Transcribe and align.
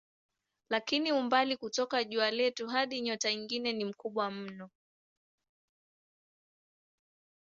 Lakini 0.69 1.11
umbali 1.11 1.57
kutoka 1.57 2.03
jua 2.03 2.31
letu 2.31 2.67
hadi 2.67 3.01
nyota 3.01 3.33
nyingine 3.35 3.73
ni 3.73 3.85
mkubwa 3.85 4.31
mno. 4.31 4.69